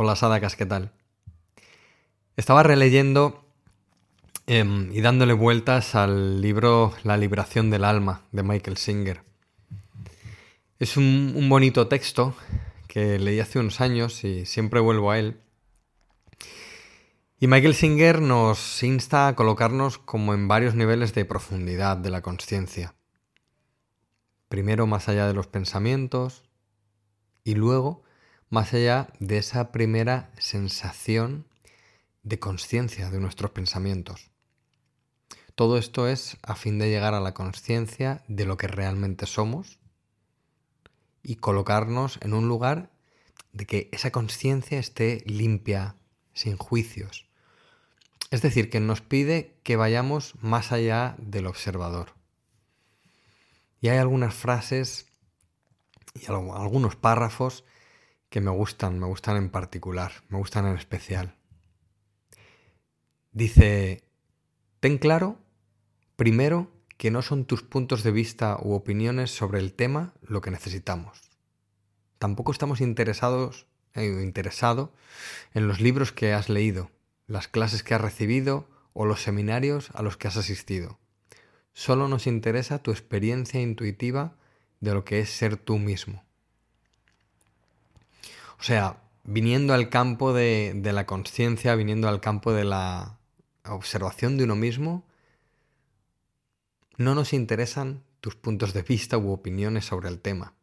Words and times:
Hola 0.00 0.14
Sadakas, 0.14 0.54
¿qué 0.54 0.64
tal? 0.64 0.92
Estaba 2.36 2.62
releyendo 2.62 3.44
em, 4.46 4.92
y 4.92 5.00
dándole 5.00 5.32
vueltas 5.32 5.96
al 5.96 6.40
libro 6.40 6.94
La 7.02 7.16
liberación 7.16 7.68
del 7.68 7.82
alma 7.82 8.22
de 8.30 8.44
Michael 8.44 8.76
Singer. 8.76 9.24
Es 10.78 10.96
un, 10.96 11.32
un 11.34 11.48
bonito 11.48 11.88
texto 11.88 12.36
que 12.86 13.18
leí 13.18 13.40
hace 13.40 13.58
unos 13.58 13.80
años 13.80 14.22
y 14.22 14.46
siempre 14.46 14.78
vuelvo 14.78 15.10
a 15.10 15.18
él. 15.18 15.40
Y 17.40 17.48
Michael 17.48 17.74
Singer 17.74 18.22
nos 18.22 18.80
insta 18.84 19.26
a 19.26 19.34
colocarnos 19.34 19.98
como 19.98 20.32
en 20.32 20.46
varios 20.46 20.76
niveles 20.76 21.12
de 21.12 21.24
profundidad 21.24 21.96
de 21.96 22.10
la 22.10 22.22
conciencia. 22.22 22.94
Primero 24.48 24.86
más 24.86 25.08
allá 25.08 25.26
de 25.26 25.34
los 25.34 25.48
pensamientos 25.48 26.44
y 27.42 27.56
luego 27.56 28.04
más 28.50 28.72
allá 28.72 29.08
de 29.18 29.38
esa 29.38 29.72
primera 29.72 30.30
sensación 30.38 31.46
de 32.22 32.38
conciencia 32.38 33.10
de 33.10 33.20
nuestros 33.20 33.50
pensamientos. 33.50 34.30
Todo 35.54 35.76
esto 35.76 36.08
es 36.08 36.36
a 36.42 36.54
fin 36.54 36.78
de 36.78 36.88
llegar 36.88 37.14
a 37.14 37.20
la 37.20 37.34
conciencia 37.34 38.22
de 38.28 38.44
lo 38.44 38.56
que 38.56 38.68
realmente 38.68 39.26
somos 39.26 39.78
y 41.22 41.36
colocarnos 41.36 42.18
en 42.22 42.32
un 42.32 42.48
lugar 42.48 42.90
de 43.52 43.66
que 43.66 43.88
esa 43.92 44.12
conciencia 44.12 44.78
esté 44.78 45.22
limpia, 45.26 45.96
sin 46.32 46.56
juicios. 46.56 47.26
Es 48.30 48.42
decir, 48.42 48.70
que 48.70 48.78
nos 48.78 49.00
pide 49.00 49.58
que 49.62 49.76
vayamos 49.76 50.34
más 50.40 50.70
allá 50.70 51.16
del 51.18 51.46
observador. 51.46 52.12
Y 53.80 53.88
hay 53.88 53.98
algunas 53.98 54.34
frases 54.34 55.06
y 56.14 56.26
algunos 56.26 56.96
párrafos 56.96 57.64
que 58.28 58.40
me 58.40 58.50
gustan, 58.50 58.98
me 58.98 59.06
gustan 59.06 59.36
en 59.36 59.50
particular, 59.50 60.12
me 60.28 60.38
gustan 60.38 60.66
en 60.66 60.76
especial. 60.76 61.34
Dice, 63.32 64.04
ten 64.80 64.98
claro, 64.98 65.38
primero, 66.16 66.70
que 66.96 67.10
no 67.10 67.22
son 67.22 67.44
tus 67.44 67.62
puntos 67.62 68.02
de 68.02 68.10
vista 68.10 68.58
u 68.60 68.72
opiniones 68.72 69.30
sobre 69.30 69.60
el 69.60 69.72
tema 69.72 70.14
lo 70.22 70.40
que 70.40 70.50
necesitamos. 70.50 71.30
Tampoco 72.18 72.50
estamos 72.50 72.80
interesados 72.80 73.68
eh, 73.94 74.22
interesado 74.22 74.92
en 75.54 75.66
los 75.66 75.80
libros 75.80 76.12
que 76.12 76.32
has 76.32 76.48
leído, 76.48 76.90
las 77.26 77.48
clases 77.48 77.82
que 77.82 77.94
has 77.94 78.00
recibido 78.00 78.68
o 78.92 79.06
los 79.06 79.22
seminarios 79.22 79.90
a 79.94 80.02
los 80.02 80.16
que 80.16 80.28
has 80.28 80.36
asistido. 80.36 80.98
Solo 81.72 82.06
nos 82.08 82.26
interesa 82.26 82.82
tu 82.82 82.90
experiencia 82.90 83.60
intuitiva 83.60 84.36
de 84.80 84.94
lo 84.94 85.04
que 85.04 85.20
es 85.20 85.30
ser 85.30 85.56
tú 85.56 85.78
mismo. 85.78 86.24
O 88.58 88.62
sea, 88.62 89.02
viniendo 89.24 89.74
al 89.74 89.88
campo 89.88 90.32
de, 90.32 90.72
de 90.74 90.92
la 90.92 91.06
conciencia, 91.06 91.74
viniendo 91.74 92.08
al 92.08 92.20
campo 92.20 92.52
de 92.52 92.64
la 92.64 93.18
observación 93.64 94.36
de 94.36 94.44
uno 94.44 94.56
mismo, 94.56 95.06
no 96.96 97.14
nos 97.14 97.32
interesan 97.32 98.02
tus 98.20 98.34
puntos 98.34 98.72
de 98.74 98.82
vista 98.82 99.16
u 99.18 99.30
opiniones 99.30 99.84
sobre 99.84 100.08
el 100.08 100.20
tema. 100.20 100.54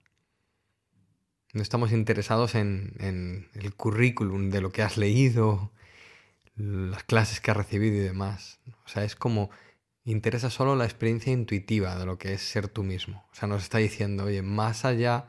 No 1.54 1.62
estamos 1.62 1.94
interesados 1.94 2.54
en, 2.56 2.94
en, 3.00 3.50
el 3.54 3.74
currículum 3.74 4.50
de 4.50 4.60
lo 4.60 4.72
que 4.72 4.82
has 4.82 4.98
leído, 4.98 5.72
las 6.56 7.04
clases 7.04 7.40
que 7.40 7.52
has 7.52 7.58
recibido 7.58 7.96
y 7.96 8.00
demás. 8.00 8.60
O 8.86 8.90
sea, 8.90 9.06
es 9.06 9.16
como 9.16 9.50
interesa 10.04 10.50
solo 10.50 10.76
la 10.76 10.84
experiencia 10.84 11.32
intuitiva 11.32 11.98
de 11.98 12.06
lo 12.06 12.18
que 12.18 12.34
es 12.34 12.42
ser 12.42 12.68
tú 12.68 12.84
mismo. 12.84 13.26
O 13.32 13.36
sea, 13.36 13.48
nos 13.48 13.64
está 13.64 13.78
diciendo, 13.78 14.26
oye, 14.26 14.42
más 14.42 14.84
allá 14.84 15.28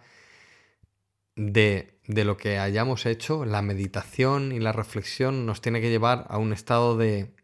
de, 1.37 1.96
lo 2.07 2.37
que 2.37 2.59
hayamos 2.59 3.07
hecho, 3.07 3.45
la 3.45 3.63
meditación 3.63 4.53
y 4.53 4.61
la 4.61 4.73
reflexión 4.73 5.47
nos 5.47 5.61
tiene 5.61 5.81
que 5.81 5.91
llevar 5.91 6.27
a 6.29 6.39
un 6.39 6.53
estado 6.53 6.97
de 6.97 7.35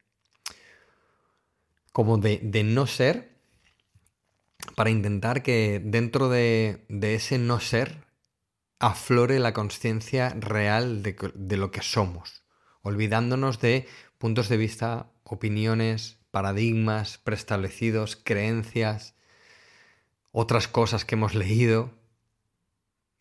como 1.93 2.17
de, 2.19 2.41
no 2.65 2.87
ser 2.87 3.37
para 4.77 4.91
intentar 4.91 5.43
que 5.43 5.81
dentro 5.85 6.29
de, 6.29 6.87
ese 6.89 7.39
no 7.39 7.61
ser 7.61 8.07
aflore 8.79 9.39
la 9.39 9.53
conciencia 9.53 10.31
real 10.31 11.03
de, 11.03 11.17
de 11.35 11.57
lo 11.57 11.71
que 11.71 11.83
somos, 11.83 12.45
olvidándonos 12.83 13.61
de 13.61 13.87
puntos 14.19 14.49
de 14.49 14.57
vista, 14.57 15.13
opiniones, 15.25 16.19
paradigmas 16.31 17.19
preestablecidos, 17.19 18.17
creencias, 18.17 19.15
otras 20.31 20.67
cosas 20.67 21.05
que 21.05 21.17
hemos 21.17 21.35
leído, 21.35 21.93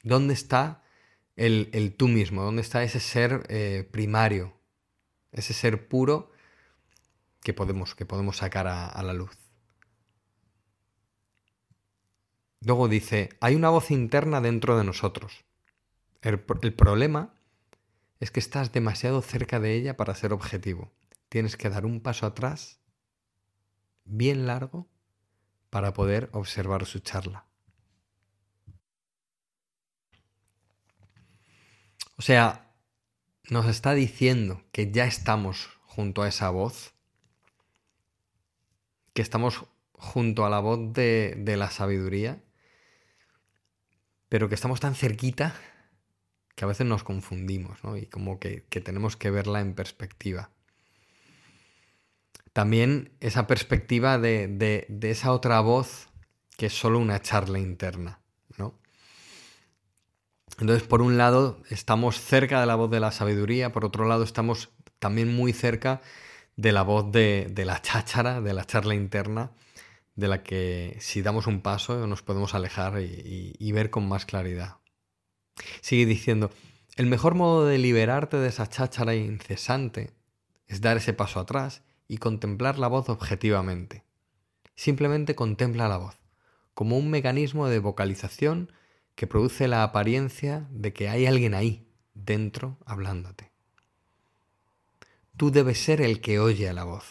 ¿Dónde 0.04 0.34
está 0.34 0.81
el, 1.46 1.96
tú 1.97 2.07
mismo? 2.07 2.44
¿Dónde 2.44 2.62
está 2.62 2.84
ese 2.84 3.00
ser 3.00 3.44
eh, 3.50 3.88
primario? 3.91 4.53
Ese 5.31 5.53
ser 5.53 5.88
puro 5.88 6.31
que 7.41 7.53
podemos, 7.53 7.96
que 7.96 8.06
podemos 8.06 8.38
sacar 8.38 8.68
a, 8.68 9.02
la 9.02 9.13
luz. 9.13 9.31
Luego 12.59 12.88
dice, 12.88 13.29
hay 13.40 13.56
una 13.56 13.69
voz 13.69 13.90
interna 13.90 14.40
dentro 14.40 14.78
de 14.78 14.84
nosotros. 14.84 15.44
El, 16.22 16.44
el, 16.62 16.74
problema 16.74 17.34
es 18.19 18.29
que 18.29 18.40
estás 18.40 18.72
demasiado 18.72 19.23
cerca 19.23 19.59
de 19.59 19.73
ella 19.73 19.97
para 19.97 20.13
ser 20.13 20.34
objetivo. 20.34 20.91
Tienes 21.29 21.58
que 21.58 21.69
dar 21.69 21.85
un 21.85 22.02
paso 22.02 22.28
atrás, 22.28 22.79
bien 24.06 24.46
largo, 24.46 24.88
para 25.72 25.94
poder 25.94 26.29
observar 26.34 26.85
su 26.85 27.00
charla. 27.00 27.47
O 32.22 32.24
sea, 32.24 32.72
nos 33.50 33.66
está 33.66 33.96
diciendo 33.96 34.62
que 34.72 34.92
ya 34.92 35.06
estamos 35.06 35.72
junto 35.82 36.22
a 36.22 36.28
esa 36.28 36.52
voz, 36.52 36.94
que 39.16 39.24
estamos 39.24 39.66
junto 39.94 40.46
a 40.46 40.52
la 40.52 40.59
voz 40.59 40.94
de, 40.94 41.44
la 41.58 41.72
sabiduría, 41.72 42.44
pero 44.30 44.50
que 44.50 44.54
estamos 44.54 44.80
tan 44.80 44.94
cerquita 44.94 45.56
que 46.56 46.64
a 46.64 46.68
veces 46.68 46.86
nos 46.86 47.04
confundimos, 47.04 47.84
¿no? 47.84 47.98
Y 47.98 48.06
como 48.06 48.40
que, 48.40 48.62
tenemos 48.70 49.18
que 49.18 49.32
verla 49.32 49.59
en 49.59 49.74
perspectiva. 49.74 50.52
También 52.53 53.18
esa 53.20 53.48
perspectiva 53.48 54.20
de, 54.20 54.48
de, 54.48 55.09
esa 55.09 55.34
otra 55.34 55.59
voz 55.62 56.09
que 56.56 56.68
es 56.68 56.74
solo 56.74 57.00
una 57.00 57.20
charla 57.20 57.58
interna. 57.58 58.21
Entonces, 60.62 60.88
por 60.88 61.02
un 61.02 61.18
lado, 61.18 61.60
estamos 61.72 62.22
cerca 62.22 62.60
de 62.60 62.68
la 62.68 62.76
voz 62.76 62.92
de 62.92 63.00
la 63.00 63.12
sabiduría, 63.12 63.72
por 63.72 63.84
otro 63.84 64.08
lado, 64.08 64.24
estamos 64.24 64.70
también 65.00 65.36
muy 65.36 65.54
cerca 65.54 66.02
de 66.56 66.72
la 66.72 66.84
voz 66.84 67.12
de, 67.12 67.52
la 67.66 67.82
cháchara, 67.82 68.42
de 68.42 68.54
la 68.54 68.64
charla 68.64 68.94
interna, 68.94 69.54
de 70.16 70.28
la 70.28 70.44
que 70.44 70.98
si 71.00 71.24
damos 71.24 71.48
un 71.48 71.62
paso 71.62 72.06
nos 72.06 72.22
podemos 72.22 72.54
alejar 72.54 73.02
y, 73.02 73.72
ver 73.72 73.90
con 73.90 74.08
más 74.08 74.28
claridad. 74.28 74.78
Sigue 75.82 76.06
diciendo, 76.06 76.52
el 76.96 77.08
mejor 77.08 77.34
modo 77.34 77.66
de 77.66 77.80
liberarte 77.80 78.38
de 78.38 78.50
esa 78.50 78.70
cháchara 78.70 79.16
incesante 79.16 80.14
es 80.68 80.80
dar 80.80 80.98
ese 80.98 81.14
paso 81.14 81.40
atrás 81.40 81.82
y 82.08 82.18
contemplar 82.18 82.78
la 82.78 82.88
voz 82.88 83.10
objetivamente. 83.10 84.04
Simplemente 84.76 85.34
contempla 85.34 85.88
la 85.88 85.98
voz, 85.98 86.20
como 86.76 87.00
un 87.00 87.10
mecanismo 87.10 87.68
de 87.68 87.80
vocalización 87.80 88.72
que 89.22 89.28
produce 89.28 89.68
la 89.68 89.84
apariencia 89.84 90.66
de 90.72 90.94
que 90.94 91.08
hay 91.08 91.28
alguien 91.28 91.54
ahí, 91.54 91.88
dentro, 92.16 92.80
hablándote. 92.88 93.52
Tú 95.38 95.52
debes 95.52 95.78
ser 95.78 96.02
el 96.02 96.22
que 96.22 96.40
oye 96.40 96.68
a 96.68 96.74
la 96.74 96.86
voz. 96.86 97.06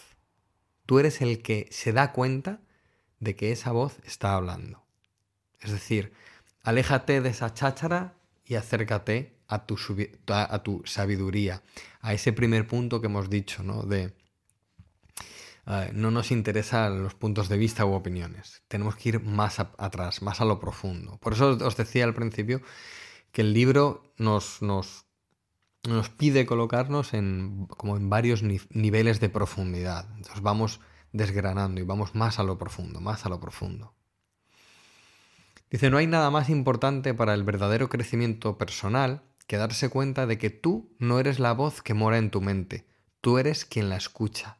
Tú 0.87 0.98
eres 0.98 1.21
el 1.21 1.41
que 1.41 1.69
se 1.71 1.93
da 1.93 2.10
cuenta 2.10 2.62
de 3.21 3.37
que 3.37 3.53
esa 3.53 3.71
voz 3.71 4.00
está 4.04 4.34
hablando. 4.34 4.82
Es 5.60 5.71
decir, 5.71 6.12
aléjate 6.65 7.21
de 7.21 7.28
esa 7.28 7.54
cháchara 7.54 8.16
y 8.44 8.56
acércate 8.56 9.37
a 9.47 9.65
tu, 9.65 9.78
a 10.27 10.62
tu 10.65 10.82
sabiduría, 10.87 11.62
a 12.01 12.12
ese 12.12 12.33
primer 12.33 12.66
punto 12.66 13.01
que 13.01 13.07
hemos 13.07 13.30
dicho, 13.30 13.62
¿no? 13.62 13.84
De 13.84 14.15
no 15.92 16.10
nos 16.10 16.30
interesan 16.30 17.03
los 17.03 17.15
puntos 17.15 17.48
de 17.48 17.57
vista 17.57 17.84
u 17.84 17.92
opiniones. 17.92 18.62
Tenemos 18.68 18.97
que 18.97 19.10
ir 19.10 19.21
más 19.21 19.60
atrás, 19.60 20.22
más 20.22 20.41
a 20.41 20.45
lo 20.45 20.59
profundo. 20.59 21.18
Por 21.18 21.34
eso 21.34 21.51
os 21.51 21.77
decía 21.77 22.04
al 22.04 22.15
principio 22.15 22.60
que 23.33 23.42
el 23.42 23.53
libro 23.53 24.03
nos, 24.16 24.62
nos, 24.62 25.07
nos 25.89 26.09
pide 26.09 26.47
colocarnos 26.47 27.15
en, 27.15 27.66
como 27.66 27.97
en 27.97 28.10
varios 28.10 28.42
niveles 28.42 29.21
de 29.21 29.28
profundidad. 29.28 30.09
Entonces 30.16 30.42
vamos 30.42 30.80
desgranando 31.12 31.80
y 31.80 31.84
vamos 31.84 32.15
más 32.15 32.39
a 32.39 32.42
lo 32.42 32.59
profundo, 32.59 33.01
más 33.01 33.27
a 33.27 33.28
lo 33.28 33.41
profundo. 33.41 33.95
Dice, 35.71 35.89
no 35.89 35.98
hay 35.98 36.09
nada 36.09 36.30
más 36.30 36.48
importante 36.48 37.15
para 37.15 37.34
el 37.34 37.45
verdadero 37.45 37.89
crecimiento 37.89 38.59
personal 38.59 39.22
que 39.47 39.57
darse 39.57 39.89
cuenta 39.89 40.27
de 40.27 40.39
que 40.39 40.51
tú 40.51 40.95
no 40.98 41.21
eres 41.21 41.39
la 41.39 41.53
voz 41.53 41.83
que 41.83 41.95
mora 41.95 42.18
en 42.18 42.30
tu 42.30 42.41
mente, 42.41 42.86
tú 43.21 43.39
eres 43.39 43.65
quien 43.65 43.89
la 43.89 43.97
escucha. 43.97 44.59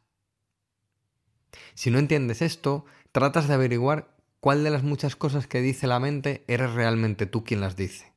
Si 1.73 1.91
no 1.91 1.99
entiendes 1.99 2.41
esto, 2.41 2.85
tratas 3.11 3.47
de 3.47 3.53
averiguar 3.53 4.15
cuál 4.39 4.63
de 4.63 4.71
las 4.71 4.83
muchas 4.83 5.15
cosas 5.15 5.47
que 5.47 5.61
dice 5.61 5.87
la 5.87 5.99
mente 5.99 6.43
eres 6.47 6.73
realmente 6.73 7.25
tú 7.25 7.43
quien 7.43 7.61
las 7.61 7.75
dice. 7.75 8.11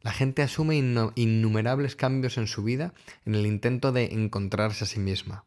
La 0.00 0.12
gente 0.12 0.42
asume 0.42 0.76
innumerables 0.76 1.96
cambios 1.96 2.36
en 2.36 2.46
su 2.46 2.62
vida 2.62 2.92
en 3.24 3.34
el 3.34 3.46
intento 3.46 3.90
de 3.90 4.12
encontrarse 4.12 4.84
a 4.84 4.86
sí 4.86 5.00
misma. 5.00 5.44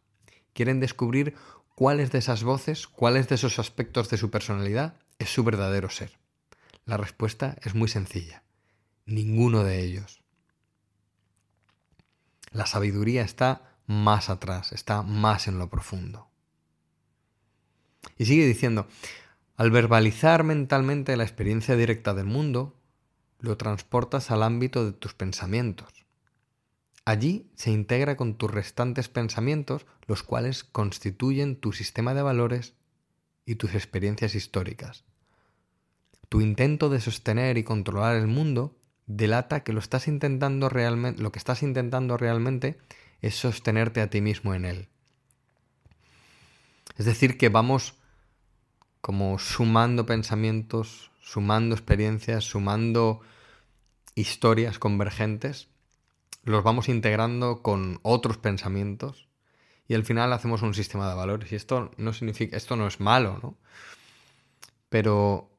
Quieren 0.54 0.80
descubrir 0.80 1.36
cuáles 1.76 2.12
de 2.12 2.18
esas 2.18 2.44
voces, 2.44 2.88
cuáles 2.88 3.30
de 3.30 3.36
esos 3.36 3.60
aspectos 3.60 4.10
de 4.10 4.18
su 4.18 4.32
personalidad 4.32 4.96
es 5.20 5.30
su 5.30 5.44
verdadero 5.44 5.92
ser. 5.92 6.18
La 6.86 6.98
respuesta 6.98 7.56
es 7.64 7.76
muy 7.76 7.88
sencilla. 7.88 8.42
Ninguno 9.06 9.64
de 9.64 9.84
ellos. 9.84 10.22
La 12.52 12.66
sabiduría 12.66 13.22
está 13.22 13.78
más 13.86 14.30
atrás, 14.30 14.72
está 14.72 15.04
más 15.04 15.48
en 15.48 15.60
lo 15.60 15.70
profundo. 15.70 16.30
Y 18.18 18.26
sigue 18.26 18.46
diciendo, 18.46 18.88
al 19.56 19.72
verbalizar 19.72 20.44
mentalmente 20.44 21.18
la 21.18 21.24
experiencia 21.24 21.76
directa 21.76 22.14
del 22.14 22.26
mundo, 22.26 22.76
lo 23.40 23.58
transportas 23.58 24.32
al 24.32 24.44
ámbito 24.44 24.86
de 24.86 24.94
tus 24.94 25.14
pensamientos. 25.14 26.06
Allí 27.06 27.50
se 27.56 27.72
integra 27.72 28.18
con 28.18 28.36
tus 28.36 28.52
restantes 28.52 29.08
pensamientos, 29.08 29.86
los 30.08 30.24
cuales 30.24 30.64
constituyen 30.64 31.56
tu 31.56 31.72
sistema 31.72 32.14
de 32.14 32.22
valores 32.22 32.74
y 33.46 33.56
tus 33.56 33.76
experiencias 33.76 34.36
históricas. 34.36 35.06
Tu 36.30 36.42
intento 36.42 36.90
de 36.90 37.00
sostener 37.00 37.58
y 37.58 37.64
controlar 37.64 38.18
el 38.18 38.28
mundo 38.28 38.78
delata 39.06 39.64
que 39.64 39.72
lo 39.72 39.80
estás 39.80 40.08
intentando 40.08 40.68
realmente, 40.68 41.22
lo 41.22 41.32
que 41.32 41.40
estás 41.40 41.64
intentando 41.64 42.18
realmente 42.18 42.78
es 43.22 43.36
sostenerte 43.36 44.02
a 44.02 44.10
ti 44.10 44.20
mismo 44.22 44.54
en 44.54 44.66
él. 44.66 44.90
Es 46.98 47.06
decir, 47.06 47.38
que 47.38 47.50
vamos 47.50 47.96
como 49.02 49.40
sumando 49.40 50.06
pensamientos, 50.06 51.12
sumando 51.22 51.76
experiencias, 51.76 52.44
sumando 52.44 53.22
historias 54.16 54.80
convergentes, 54.80 55.70
los 56.44 56.64
vamos 56.64 56.90
integrando 56.90 57.62
con 57.62 58.00
otros 58.02 58.38
pensamientos 58.38 59.28
y 59.88 59.94
al 59.94 60.04
final 60.04 60.34
hacemos 60.34 60.62
un 60.62 60.74
sistema 60.74 61.08
de 61.08 61.16
valores. 61.16 61.52
Y 61.52 61.56
esto 61.56 61.92
no 61.98 62.14
significa, 62.14 62.58
esto 62.58 62.76
no 62.76 62.88
es 62.88 63.00
malo, 63.00 63.40
¿no? 63.42 63.56
Pero 64.90 65.50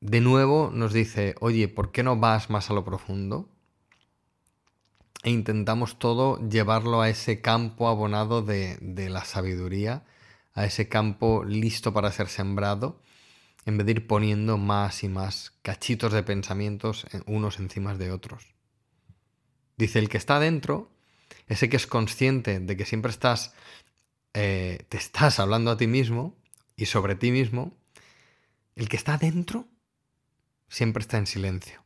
de 0.00 0.20
nuevo 0.20 0.70
nos 0.72 0.92
dice, 0.92 1.34
oye, 1.40 1.68
¿por 1.68 1.92
qué 1.92 2.02
no 2.02 2.16
vas 2.16 2.50
más 2.50 2.70
a 2.70 2.74
lo 2.74 2.84
profundo? 2.84 3.48
E 5.22 5.30
intentamos 5.30 5.98
todo 5.98 6.38
llevarlo 6.48 7.00
a 7.00 7.08
ese 7.08 7.40
campo 7.40 7.88
abonado 7.88 8.42
de, 8.42 8.78
de 8.80 9.10
la 9.10 9.24
sabiduría, 9.24 10.04
a 10.54 10.64
ese 10.64 10.88
campo 10.88 11.44
listo 11.44 11.92
para 11.92 12.12
ser 12.12 12.28
sembrado 12.28 13.00
en 13.68 13.76
vez 13.76 13.84
de 13.84 13.92
ir 13.92 14.06
poniendo 14.06 14.56
más 14.56 15.04
y 15.04 15.08
más 15.08 15.52
cachitos 15.60 16.12
de 16.14 16.22
pensamientos 16.22 17.06
unos 17.26 17.58
encima 17.58 17.94
de 17.94 18.10
otros. 18.10 18.54
Dice, 19.76 19.98
el 19.98 20.08
que 20.08 20.16
está 20.16 20.40
dentro, 20.40 20.90
ese 21.48 21.68
que 21.68 21.76
es 21.76 21.86
consciente 21.86 22.60
de 22.60 22.76
que 22.78 22.86
siempre 22.86 23.10
estás, 23.10 23.52
eh, 24.32 24.86
te 24.88 24.96
estás 24.96 25.38
hablando 25.38 25.70
a 25.70 25.76
ti 25.76 25.86
mismo 25.86 26.34
y 26.76 26.86
sobre 26.86 27.14
ti 27.14 27.30
mismo, 27.30 27.76
el 28.74 28.88
que 28.88 28.96
está 28.96 29.18
dentro 29.18 29.66
siempre 30.68 31.02
está 31.02 31.18
en 31.18 31.26
silencio. 31.26 31.84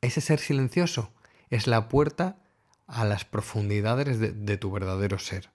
Ese 0.00 0.20
ser 0.20 0.40
silencioso 0.40 1.12
es 1.50 1.66
la 1.66 1.88
puerta 1.88 2.38
a 2.86 3.04
las 3.04 3.24
profundidades 3.24 4.18
de, 4.18 4.32
de 4.32 4.56
tu 4.56 4.70
verdadero 4.70 5.18
ser. 5.18 5.50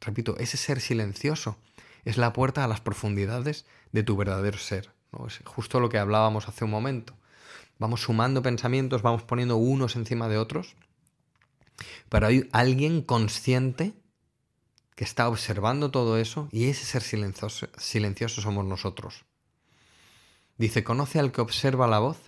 Repito, 0.00 0.36
ese 0.38 0.56
ser 0.56 0.80
silencioso 0.80 1.56
es 2.04 2.18
la 2.18 2.32
puerta 2.32 2.64
a 2.64 2.68
las 2.68 2.80
profundidades 2.80 3.66
de 3.92 4.02
tu 4.02 4.16
verdadero 4.16 4.58
ser. 4.58 4.92
Es 5.26 5.40
justo 5.44 5.80
lo 5.80 5.88
que 5.88 5.98
hablábamos 5.98 6.48
hace 6.48 6.64
un 6.64 6.70
momento. 6.70 7.14
Vamos 7.78 8.02
sumando 8.02 8.42
pensamientos, 8.42 9.02
vamos 9.02 9.22
poniendo 9.22 9.56
unos 9.56 9.96
encima 9.96 10.28
de 10.28 10.38
otros, 10.38 10.76
pero 12.08 12.26
hay 12.26 12.48
alguien 12.52 13.02
consciente 13.02 13.94
que 14.94 15.04
está 15.04 15.28
observando 15.28 15.90
todo 15.90 16.16
eso 16.16 16.48
y 16.52 16.68
ese 16.68 16.86
ser 16.86 17.02
silencioso, 17.02 17.68
silencioso 17.76 18.40
somos 18.40 18.64
nosotros. 18.64 19.24
Dice, 20.56 20.84
conoce 20.84 21.18
al 21.18 21.32
que 21.32 21.42
observa 21.42 21.86
la 21.86 21.98
voz 21.98 22.18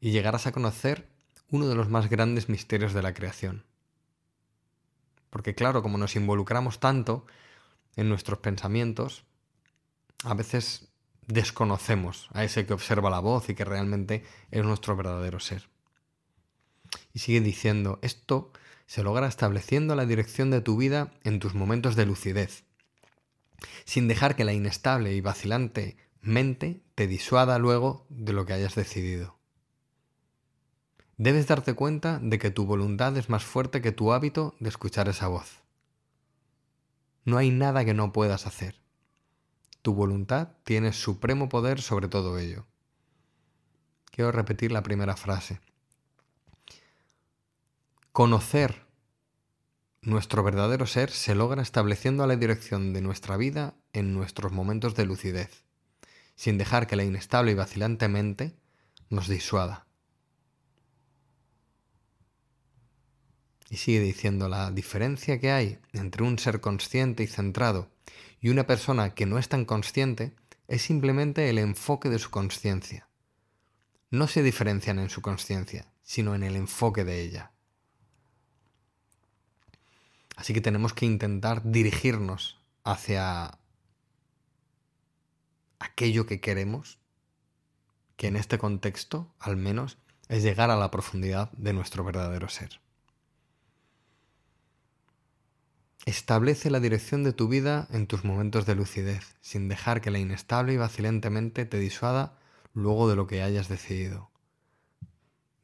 y 0.00 0.12
llegarás 0.12 0.46
a 0.46 0.52
conocer 0.52 1.10
uno 1.50 1.68
de 1.68 1.74
los 1.74 1.88
más 1.88 2.08
grandes 2.08 2.48
misterios 2.48 2.92
de 2.92 3.02
la 3.02 3.14
creación. 3.14 3.64
Porque 5.30 5.54
claro, 5.54 5.82
como 5.82 5.98
nos 5.98 6.16
involucramos 6.16 6.80
tanto, 6.80 7.26
en 7.96 8.08
nuestros 8.08 8.38
pensamientos, 8.38 9.24
a 10.24 10.34
veces 10.34 10.88
desconocemos 11.26 12.28
a 12.32 12.44
ese 12.44 12.66
que 12.66 12.74
observa 12.74 13.10
la 13.10 13.20
voz 13.20 13.48
y 13.48 13.54
que 13.54 13.64
realmente 13.64 14.24
es 14.50 14.64
nuestro 14.64 14.96
verdadero 14.96 15.40
ser. 15.40 15.68
Y 17.12 17.18
sigue 17.18 17.40
diciendo, 17.40 17.98
esto 18.02 18.52
se 18.86 19.02
logra 19.02 19.26
estableciendo 19.26 19.96
la 19.96 20.06
dirección 20.06 20.50
de 20.50 20.60
tu 20.60 20.76
vida 20.76 21.12
en 21.24 21.40
tus 21.40 21.54
momentos 21.54 21.96
de 21.96 22.06
lucidez, 22.06 22.64
sin 23.84 24.08
dejar 24.08 24.36
que 24.36 24.44
la 24.44 24.52
inestable 24.52 25.14
y 25.14 25.20
vacilante 25.20 25.96
mente 26.20 26.82
te 26.94 27.06
disuada 27.06 27.58
luego 27.58 28.06
de 28.08 28.32
lo 28.32 28.46
que 28.46 28.52
hayas 28.52 28.74
decidido. 28.74 29.35
Debes 31.18 31.46
darte 31.46 31.72
cuenta 31.72 32.18
de 32.22 32.38
que 32.38 32.50
tu 32.50 32.66
voluntad 32.66 33.16
es 33.16 33.30
más 33.30 33.42
fuerte 33.42 33.80
que 33.80 33.90
tu 33.90 34.12
hábito 34.12 34.54
de 34.60 34.68
escuchar 34.68 35.08
esa 35.08 35.28
voz. 35.28 35.62
No 37.24 37.38
hay 37.38 37.50
nada 37.50 37.86
que 37.86 37.94
no 37.94 38.12
puedas 38.12 38.46
hacer. 38.46 38.82
Tu 39.80 39.94
voluntad 39.94 40.48
tiene 40.64 40.92
supremo 40.92 41.48
poder 41.48 41.80
sobre 41.80 42.08
todo 42.08 42.38
ello. 42.38 42.66
Quiero 44.10 44.30
repetir 44.30 44.72
la 44.72 44.82
primera 44.82 45.16
frase. 45.16 45.60
Conocer 48.12 48.86
nuestro 50.02 50.42
verdadero 50.42 50.86
ser 50.86 51.10
se 51.10 51.34
logra 51.34 51.62
estableciendo 51.62 52.26
la 52.26 52.36
dirección 52.36 52.92
de 52.92 53.00
nuestra 53.00 53.36
vida 53.36 53.74
en 53.92 54.12
nuestros 54.12 54.52
momentos 54.52 54.94
de 54.94 55.06
lucidez, 55.06 55.64
sin 56.34 56.58
dejar 56.58 56.86
que 56.86 56.96
la 56.96 57.04
inestable 57.04 57.52
y 57.52 57.54
vacilante 57.54 58.06
mente 58.08 58.54
nos 59.08 59.28
disuada. 59.28 59.85
Y 63.70 63.76
sigue 63.76 64.00
diciendo 64.00 64.48
la 64.48 64.70
diferencia 64.70 65.40
que 65.40 65.50
hay 65.50 65.78
entre 65.92 66.22
un 66.22 66.38
ser 66.38 66.60
consciente 66.60 67.22
y 67.22 67.26
centrado 67.26 67.90
y 68.40 68.48
una 68.48 68.66
persona 68.66 69.14
que 69.14 69.26
no 69.26 69.38
es 69.38 69.48
tan 69.48 69.64
consciente 69.64 70.34
es 70.68 70.82
simplemente 70.82 71.48
el 71.50 71.58
enfoque 71.58 72.08
de 72.08 72.18
su 72.18 72.30
conciencia. 72.30 73.08
No 74.10 74.28
se 74.28 74.42
diferencian 74.42 74.98
en 74.98 75.10
su 75.10 75.20
conciencia, 75.20 75.86
sino 76.02 76.34
en 76.34 76.42
el 76.42 76.56
enfoque 76.56 77.04
de 77.04 77.22
ella. 77.22 77.52
Así 80.36 80.52
que 80.52 80.60
tenemos 80.60 80.92
que 80.92 81.06
intentar 81.06 81.62
dirigirnos 81.64 82.60
hacia 82.84 83.58
aquello 85.78 86.26
que 86.26 86.40
queremos, 86.40 86.98
que 88.16 88.28
en 88.28 88.36
este 88.36 88.58
contexto, 88.58 89.34
al 89.40 89.56
menos, 89.56 89.98
es 90.28 90.42
llegar 90.42 90.70
a 90.70 90.76
la 90.76 90.90
profundidad 90.90 91.50
de 91.52 91.72
nuestro 91.72 92.04
verdadero 92.04 92.48
ser. 92.48 92.80
Establece 96.06 96.70
la 96.70 96.78
dirección 96.78 97.24
de 97.24 97.32
tu 97.32 97.48
vida 97.48 97.88
en 97.90 98.06
tus 98.06 98.24
momentos 98.24 98.64
de 98.64 98.76
lucidez, 98.76 99.34
sin 99.40 99.68
dejar 99.68 100.00
que 100.00 100.12
la 100.12 100.20
inestable 100.20 100.72
y 100.72 100.76
vacilentemente 100.76 101.64
te 101.64 101.80
disuada 101.80 102.38
luego 102.74 103.08
de 103.08 103.16
lo 103.16 103.26
que 103.26 103.42
hayas 103.42 103.68
decidido. 103.68 104.30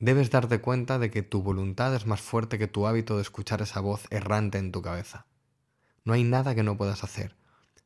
Debes 0.00 0.30
darte 0.30 0.61
cuenta 0.61 0.99
de 0.99 1.12
que 1.12 1.22
tu 1.22 1.44
voluntad 1.44 1.94
es 1.94 2.06
más 2.06 2.20
fuerte 2.20 2.58
que 2.58 2.66
tu 2.66 2.88
hábito 2.88 3.14
de 3.14 3.22
escuchar 3.22 3.62
esa 3.62 3.78
voz 3.78 4.08
errante 4.11 4.58
en 4.58 4.72
tu 4.72 4.82
cabeza. 4.82 5.26
No 6.04 6.12
hay 6.12 6.25
nada 6.25 6.56
que 6.56 6.64
no 6.64 6.76
puedas 6.76 7.04
hacer. 7.04 7.37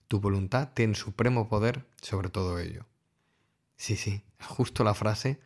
Tu 0.09 0.19
voluntad 0.19 0.71
tiene 0.73 0.95
supremo 0.95 1.51
poder 1.51 1.87
sobre 2.01 2.31
todo 2.31 2.59
ello. 2.59 2.87
Sí, 3.77 3.97
sí, 3.97 4.25
es 4.41 4.47
justo 4.47 4.83
la 4.83 4.95
frase 4.95 5.41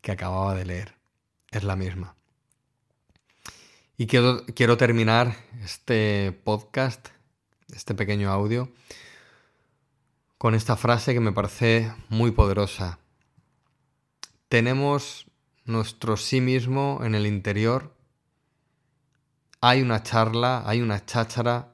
que 0.00 0.12
acababa 0.12 0.54
de 0.54 0.64
leer. 0.64 0.94
Es 1.50 1.64
la 1.64 1.76
misma. 1.76 2.16
Y 3.98 4.06
quiero, 4.06 4.44
quiero 4.54 4.76
terminar 4.76 5.34
este 5.64 6.38
podcast, 6.44 7.08
este 7.74 7.94
pequeño 7.94 8.30
audio, 8.30 8.70
con 10.36 10.54
esta 10.54 10.76
frase 10.76 11.14
que 11.14 11.20
me 11.20 11.32
parece 11.32 11.90
muy 12.10 12.30
poderosa. 12.30 12.98
Tenemos 14.50 15.26
nuestro 15.64 16.18
sí 16.18 16.42
mismo 16.42 17.00
en 17.04 17.14
el 17.14 17.26
interior. 17.26 17.96
Hay 19.62 19.80
una 19.80 20.02
charla, 20.02 20.62
hay 20.66 20.82
una 20.82 21.06
cháchara 21.06 21.72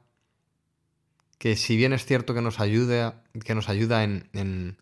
que 1.38 1.56
si 1.56 1.76
bien 1.76 1.92
es 1.92 2.06
cierto 2.06 2.34
que 2.34 2.40
nos 2.40 2.60
ayuda, 2.60 3.24
que 3.44 3.56
nos 3.56 3.68
ayuda 3.68 4.04
en, 4.04 4.28
en 4.32 4.78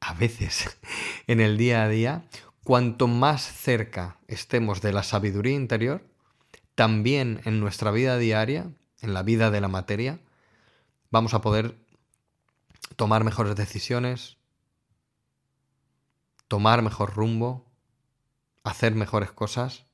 a 0.00 0.14
veces 0.14 0.78
en 1.26 1.40
el 1.40 1.58
día 1.58 1.82
a 1.82 1.88
día, 1.88 2.24
cuanto 2.66 3.06
más 3.06 3.42
cerca 3.42 4.18
estemos 4.26 4.82
de 4.82 4.92
la 4.92 5.04
sabiduría 5.04 5.54
interior, 5.54 6.02
también 6.74 7.40
en 7.44 7.60
nuestra 7.60 7.92
vida 7.92 8.18
diaria, 8.18 8.72
en 9.00 9.14
la 9.14 9.22
vida 9.22 9.52
de 9.52 9.60
la 9.60 9.68
materia, 9.68 10.18
vamos 11.12 11.32
a 11.32 11.42
poder 11.42 11.78
tomar 12.96 13.22
mejores 13.22 13.54
decisiones, 13.54 14.36
tomar 16.48 16.82
mejor 16.82 17.14
rumbo, 17.14 17.64
hacer 18.64 18.96
mejores 18.96 19.30
cosas 19.30 19.86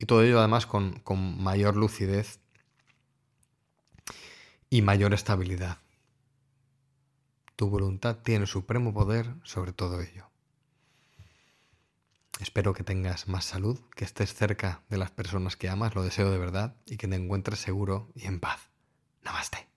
y 0.00 0.06
todo 0.06 0.24
ello 0.24 0.40
además 0.40 0.66
con, 0.66 0.98
con 0.98 1.40
mayor 1.40 1.76
lucidez 1.76 2.40
y 4.68 4.82
mayor 4.82 5.14
estabilidad. 5.14 5.78
Tu 7.54 7.70
voluntad 7.70 8.16
tiene 8.24 8.46
supremo 8.48 8.92
poder 8.92 9.32
sobre 9.44 9.72
todo 9.72 10.00
ello. 10.00 10.33
Espero 12.40 12.72
que 12.74 12.82
tengas 12.82 13.28
más 13.28 13.44
salud, 13.44 13.80
que 13.94 14.04
estés 14.04 14.34
cerca 14.34 14.82
de 14.88 14.98
las 14.98 15.10
personas 15.10 15.56
que 15.56 15.68
amas, 15.68 15.94
lo 15.94 16.02
deseo 16.02 16.30
de 16.30 16.38
verdad, 16.38 16.76
y 16.86 16.96
que 16.96 17.08
te 17.08 17.16
encuentres 17.16 17.60
seguro 17.60 18.10
y 18.14 18.26
en 18.26 18.40
paz. 18.40 18.70
Namaste. 19.22 19.73